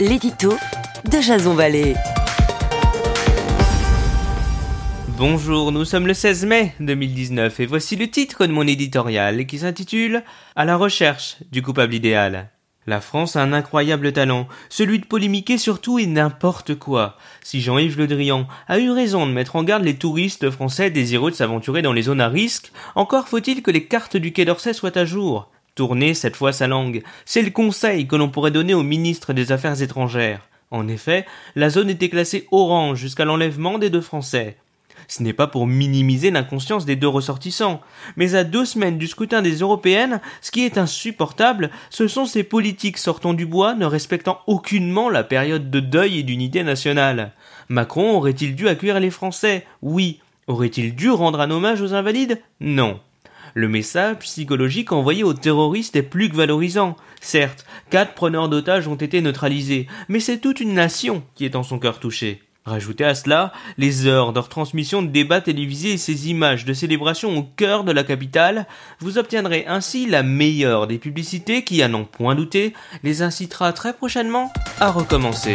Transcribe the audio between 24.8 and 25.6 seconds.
à jour.